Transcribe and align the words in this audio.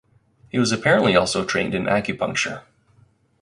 He 0.49 0.57
was 0.57 0.71
apparently 0.71 1.15
also 1.15 1.45
trained 1.45 1.75
in 1.75 1.83
acupuncture. 1.83 2.63